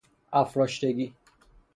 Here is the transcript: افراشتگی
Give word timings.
افراشتگی 0.33 1.13